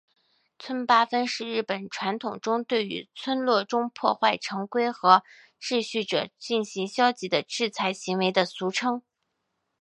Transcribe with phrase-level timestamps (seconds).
[0.57, 5.21] 村八分是日本传统中对于村落中破坏成规和
[5.61, 9.03] 秩序者进行消极的制裁行为的俗称。